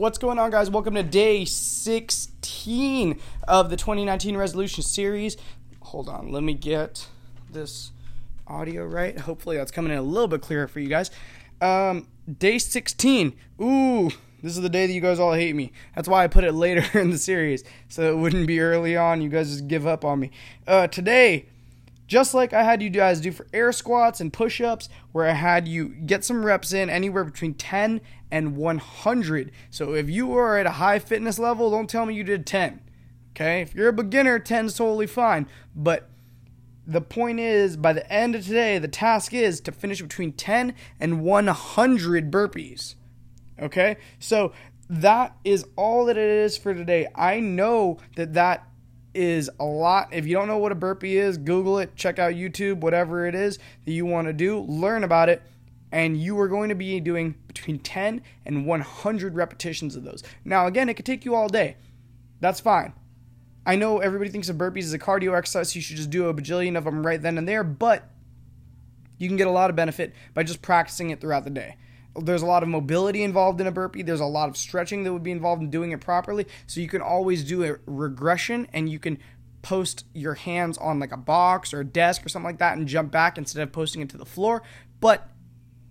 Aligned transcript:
What's 0.00 0.16
going 0.16 0.38
on, 0.38 0.50
guys? 0.50 0.70
Welcome 0.70 0.94
to 0.94 1.02
day 1.02 1.44
16 1.44 3.20
of 3.46 3.68
the 3.68 3.76
2019 3.76 4.34
resolution 4.34 4.82
series. 4.82 5.36
Hold 5.82 6.08
on, 6.08 6.32
let 6.32 6.42
me 6.42 6.54
get 6.54 7.06
this 7.52 7.92
audio 8.46 8.86
right. 8.86 9.18
Hopefully, 9.18 9.58
that's 9.58 9.70
coming 9.70 9.92
in 9.92 9.98
a 9.98 10.02
little 10.02 10.26
bit 10.26 10.40
clearer 10.40 10.68
for 10.68 10.80
you 10.80 10.88
guys. 10.88 11.10
Um, 11.60 12.08
day 12.38 12.56
16. 12.56 13.34
Ooh, 13.60 14.10
this 14.42 14.56
is 14.56 14.62
the 14.62 14.70
day 14.70 14.86
that 14.86 14.92
you 14.94 15.02
guys 15.02 15.18
all 15.18 15.34
hate 15.34 15.54
me. 15.54 15.70
That's 15.94 16.08
why 16.08 16.24
I 16.24 16.28
put 16.28 16.44
it 16.44 16.54
later 16.54 16.98
in 16.98 17.10
the 17.10 17.18
series, 17.18 17.62
so 17.90 18.10
it 18.10 18.16
wouldn't 18.16 18.46
be 18.46 18.58
early 18.58 18.96
on. 18.96 19.20
You 19.20 19.28
guys 19.28 19.50
just 19.50 19.68
give 19.68 19.86
up 19.86 20.02
on 20.06 20.18
me. 20.18 20.30
Uh, 20.66 20.86
today, 20.86 21.44
just 22.10 22.34
like 22.34 22.52
I 22.52 22.64
had 22.64 22.82
you 22.82 22.90
guys 22.90 23.20
do 23.20 23.30
for 23.30 23.46
air 23.52 23.70
squats 23.70 24.20
and 24.20 24.32
push 24.32 24.60
ups, 24.60 24.88
where 25.12 25.28
I 25.28 25.32
had 25.32 25.68
you 25.68 25.90
get 25.90 26.24
some 26.24 26.44
reps 26.44 26.72
in 26.72 26.90
anywhere 26.90 27.22
between 27.22 27.54
10 27.54 28.00
and 28.32 28.56
100. 28.56 29.52
So 29.70 29.94
if 29.94 30.10
you 30.10 30.36
are 30.36 30.58
at 30.58 30.66
a 30.66 30.72
high 30.72 30.98
fitness 30.98 31.38
level, 31.38 31.70
don't 31.70 31.88
tell 31.88 32.06
me 32.06 32.14
you 32.14 32.24
did 32.24 32.46
10. 32.46 32.80
Okay? 33.30 33.62
If 33.62 33.76
you're 33.76 33.90
a 33.90 33.92
beginner, 33.92 34.40
10 34.40 34.66
is 34.66 34.74
totally 34.74 35.06
fine. 35.06 35.46
But 35.76 36.10
the 36.84 37.00
point 37.00 37.38
is, 37.38 37.76
by 37.76 37.92
the 37.92 38.12
end 38.12 38.34
of 38.34 38.44
today, 38.44 38.78
the 38.78 38.88
task 38.88 39.32
is 39.32 39.60
to 39.60 39.70
finish 39.70 40.02
between 40.02 40.32
10 40.32 40.74
and 40.98 41.20
100 41.22 42.28
burpees. 42.32 42.96
Okay? 43.60 43.98
So 44.18 44.52
that 44.88 45.36
is 45.44 45.64
all 45.76 46.06
that 46.06 46.18
it 46.18 46.28
is 46.28 46.56
for 46.56 46.74
today. 46.74 47.06
I 47.14 47.38
know 47.38 47.98
that 48.16 48.32
that 48.32 48.66
is 49.14 49.50
a 49.58 49.64
lot. 49.64 50.08
If 50.12 50.26
you 50.26 50.34
don't 50.34 50.48
know 50.48 50.58
what 50.58 50.72
a 50.72 50.76
burpee 50.76 51.18
is, 51.18 51.36
Google 51.38 51.78
it, 51.78 51.96
check 51.96 52.18
out 52.18 52.34
YouTube, 52.34 52.78
whatever 52.78 53.26
it 53.26 53.34
is 53.34 53.58
that 53.84 53.92
you 53.92 54.06
want 54.06 54.28
to 54.28 54.32
do, 54.32 54.60
learn 54.60 55.04
about 55.04 55.28
it, 55.28 55.42
and 55.92 56.20
you 56.20 56.38
are 56.38 56.48
going 56.48 56.68
to 56.68 56.74
be 56.74 57.00
doing 57.00 57.34
between 57.46 57.78
10 57.78 58.22
and 58.46 58.66
100 58.66 59.34
repetitions 59.34 59.96
of 59.96 60.04
those. 60.04 60.22
Now, 60.44 60.66
again, 60.66 60.88
it 60.88 60.94
could 60.94 61.06
take 61.06 61.24
you 61.24 61.34
all 61.34 61.48
day. 61.48 61.76
That's 62.40 62.60
fine. 62.60 62.92
I 63.66 63.76
know 63.76 63.98
everybody 63.98 64.30
thinks 64.30 64.48
of 64.48 64.56
burpees 64.56 64.84
as 64.84 64.92
a 64.92 64.98
cardio 64.98 65.36
exercise, 65.36 65.74
you 65.76 65.82
should 65.82 65.96
just 65.96 66.10
do 66.10 66.28
a 66.28 66.34
bajillion 66.34 66.78
of 66.78 66.84
them 66.84 67.06
right 67.06 67.20
then 67.20 67.36
and 67.36 67.46
there, 67.46 67.62
but 67.62 68.08
you 69.18 69.28
can 69.28 69.36
get 69.36 69.46
a 69.46 69.50
lot 69.50 69.68
of 69.68 69.76
benefit 69.76 70.14
by 70.32 70.42
just 70.42 70.62
practicing 70.62 71.10
it 71.10 71.20
throughout 71.20 71.44
the 71.44 71.50
day 71.50 71.76
there's 72.16 72.42
a 72.42 72.46
lot 72.46 72.62
of 72.62 72.68
mobility 72.68 73.22
involved 73.22 73.60
in 73.60 73.66
a 73.66 73.72
burpee. 73.72 74.02
There's 74.02 74.20
a 74.20 74.26
lot 74.26 74.48
of 74.48 74.56
stretching 74.56 75.04
that 75.04 75.12
would 75.12 75.22
be 75.22 75.30
involved 75.30 75.62
in 75.62 75.70
doing 75.70 75.92
it 75.92 76.00
properly. 76.00 76.46
So 76.66 76.80
you 76.80 76.88
can 76.88 77.00
always 77.00 77.44
do 77.44 77.64
a 77.64 77.76
regression 77.86 78.66
and 78.72 78.88
you 78.88 78.98
can 78.98 79.18
post 79.62 80.06
your 80.14 80.34
hands 80.34 80.78
on 80.78 80.98
like 80.98 81.12
a 81.12 81.16
box 81.16 81.72
or 81.72 81.80
a 81.80 81.84
desk 81.84 82.24
or 82.24 82.28
something 82.28 82.46
like 82.46 82.58
that 82.58 82.76
and 82.76 82.88
jump 82.88 83.12
back 83.12 83.38
instead 83.38 83.62
of 83.62 83.72
posting 83.72 84.02
it 84.02 84.08
to 84.10 84.16
the 84.16 84.24
floor. 84.24 84.62
But 85.00 85.28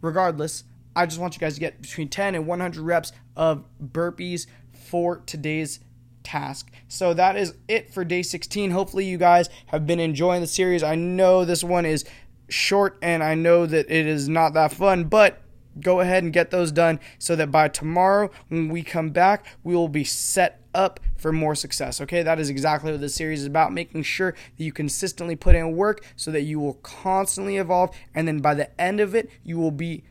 regardless, 0.00 0.64
I 0.94 1.06
just 1.06 1.18
want 1.18 1.34
you 1.34 1.40
guys 1.40 1.54
to 1.54 1.60
get 1.60 1.80
between 1.80 2.08
10 2.08 2.34
and 2.34 2.46
100 2.46 2.82
reps 2.82 3.12
of 3.36 3.64
burpees 3.82 4.46
for 4.72 5.18
today's 5.18 5.80
task. 6.22 6.70
So 6.88 7.14
that 7.14 7.36
is 7.36 7.54
it 7.68 7.92
for 7.92 8.04
day 8.04 8.22
16. 8.22 8.70
Hopefully, 8.70 9.06
you 9.06 9.16
guys 9.16 9.48
have 9.66 9.86
been 9.86 10.00
enjoying 10.00 10.40
the 10.40 10.46
series. 10.46 10.82
I 10.82 10.94
know 10.94 11.44
this 11.44 11.64
one 11.64 11.86
is 11.86 12.04
short 12.48 12.98
and 13.00 13.22
I 13.22 13.34
know 13.34 13.64
that 13.64 13.90
it 13.90 14.06
is 14.06 14.28
not 14.28 14.52
that 14.54 14.72
fun, 14.72 15.04
but 15.04 15.40
go 15.80 16.00
ahead 16.00 16.22
and 16.22 16.32
get 16.32 16.50
those 16.50 16.72
done 16.72 17.00
so 17.18 17.36
that 17.36 17.50
by 17.50 17.68
tomorrow 17.68 18.30
when 18.48 18.68
we 18.68 18.82
come 18.82 19.10
back 19.10 19.44
we 19.62 19.74
will 19.74 19.88
be 19.88 20.04
set 20.04 20.60
up 20.74 21.00
for 21.16 21.32
more 21.32 21.54
success 21.54 22.00
okay? 22.00 22.22
That 22.22 22.40
is 22.40 22.50
exactly 22.50 22.92
what 22.92 23.00
this 23.00 23.14
series 23.14 23.40
is 23.40 23.46
about 23.46 23.72
making 23.72 24.02
sure 24.02 24.34
that 24.56 24.64
you 24.64 24.72
consistently 24.72 25.36
put 25.36 25.54
in 25.54 25.76
work 25.76 26.04
so 26.16 26.30
that 26.30 26.42
you 26.42 26.58
will 26.60 26.74
constantly 26.74 27.56
evolve 27.56 27.94
and 28.14 28.26
then 28.26 28.40
by 28.40 28.54
the 28.54 28.80
end 28.80 29.00
of 29.00 29.14
it 29.14 29.30
you 29.42 29.58
will 29.58 29.70
be 29.70 30.04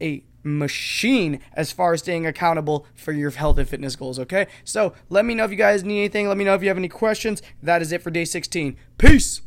a 0.00 0.24
machine 0.42 1.38
as 1.52 1.70
far 1.70 1.92
as 1.92 2.00
staying 2.00 2.26
accountable 2.26 2.86
for 2.94 3.12
your 3.12 3.30
health 3.30 3.58
and 3.58 3.68
fitness 3.68 3.96
goals 3.96 4.18
okay? 4.18 4.46
So 4.64 4.94
let 5.08 5.24
me 5.24 5.34
know 5.34 5.44
if 5.44 5.50
you 5.50 5.56
guys 5.56 5.84
need 5.84 5.98
anything. 5.98 6.28
Let 6.28 6.36
me 6.36 6.44
know 6.44 6.54
if 6.54 6.62
you 6.62 6.68
have 6.68 6.78
any 6.78 6.88
questions. 6.88 7.42
That 7.62 7.82
is 7.82 7.92
it 7.92 8.02
for 8.02 8.10
day 8.10 8.24
16 8.24 8.76
peace 8.98 9.42